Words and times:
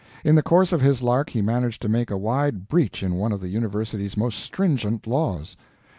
In 0.25 0.33
the 0.33 0.41
course 0.41 0.71
of 0.71 0.81
his 0.81 1.03
lark 1.03 1.29
he 1.29 1.43
managed 1.43 1.79
to 1.83 1.87
make 1.87 2.09
a 2.09 2.17
wide 2.17 2.67
breach 2.67 3.03
in 3.03 3.13
one 3.17 3.31
of 3.31 3.39
the 3.39 3.49
university's 3.49 4.17
most 4.17 4.39
stringent 4.39 5.05
laws. 5.05 5.55